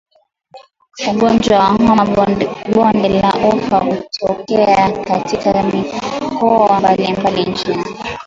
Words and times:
Ugonjwa 1.09 1.55
wa 1.59 1.65
homa 1.85 2.03
ya 2.05 2.73
bonde 2.75 3.09
la 3.09 3.33
ufa 3.49 3.77
hutokea 3.79 4.91
katika 5.05 5.63
mikoa 5.63 6.79
mbalimbali 6.79 7.45
nchini 7.45 7.83